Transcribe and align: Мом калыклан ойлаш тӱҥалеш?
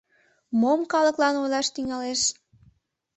Мом 0.61 0.79
калыклан 0.91 1.35
ойлаш 1.41 1.67
тӱҥалеш? 1.75 2.21